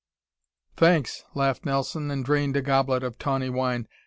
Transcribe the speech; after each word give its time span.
"Thanks," 0.77 1.25
laughed 1.35 1.63
Nelson, 1.63 2.09
and 2.09 2.25
drained 2.25 2.55
a 2.57 2.63
goblet 2.63 3.03
of 3.03 3.19
tawny 3.19 3.51
wine. 3.51 3.87